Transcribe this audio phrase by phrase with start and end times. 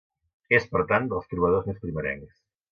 [0.59, 2.37] És, per tant, dels trobadors més primerencs.